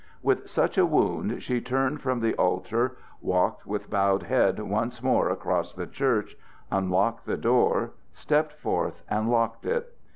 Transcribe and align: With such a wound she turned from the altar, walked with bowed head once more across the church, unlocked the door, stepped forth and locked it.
With 0.23 0.49
such 0.49 0.79
a 0.79 0.85
wound 0.87 1.43
she 1.43 1.61
turned 1.61 2.01
from 2.01 2.21
the 2.21 2.33
altar, 2.33 2.97
walked 3.21 3.67
with 3.67 3.91
bowed 3.91 4.23
head 4.23 4.57
once 4.59 5.03
more 5.03 5.29
across 5.29 5.75
the 5.75 5.85
church, 5.85 6.35
unlocked 6.71 7.27
the 7.27 7.37
door, 7.37 7.91
stepped 8.11 8.53
forth 8.53 9.03
and 9.09 9.29
locked 9.29 9.67
it. 9.67 9.95